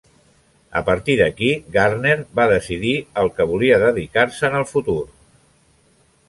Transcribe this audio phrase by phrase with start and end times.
[0.79, 4.99] A partir d'aquí Gardner va decidir al que volia dedicar-se en el futur.